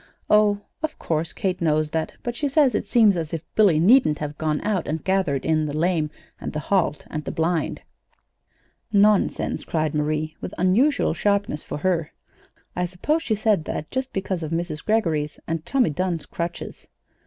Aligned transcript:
"Oh, 0.31 0.61
of 0.81 0.97
course 0.97 1.31
Kate 1.31 1.61
knows 1.61 1.91
that; 1.91 2.13
but 2.23 2.35
she 2.35 2.47
says 2.47 2.73
it 2.73 2.87
seems 2.87 3.15
as 3.15 3.35
if 3.35 3.43
Billy 3.53 3.77
needn't 3.77 4.17
have 4.17 4.35
gone 4.35 4.59
out 4.61 4.87
and 4.87 5.03
gathered 5.03 5.45
in 5.45 5.67
the 5.67 5.77
lame 5.77 6.09
and 6.39 6.53
the 6.53 6.59
halt 6.59 7.05
and 7.11 7.23
the 7.23 7.31
blind." 7.31 7.83
"Nonsense!" 8.91 9.63
cried 9.63 9.93
Marie, 9.93 10.35
with 10.41 10.55
unusual 10.57 11.13
sharpness 11.13 11.61
for 11.61 11.77
her. 11.77 12.13
"I 12.75 12.87
suppose 12.87 13.21
she 13.21 13.35
said 13.35 13.65
that 13.65 13.91
just 13.91 14.11
because 14.11 14.41
of 14.41 14.49
Mrs. 14.49 14.83
Greggory's 14.83 15.39
and 15.45 15.63
Tommy 15.67 15.91
Dunn's 15.91 16.25
crutches." 16.25 16.87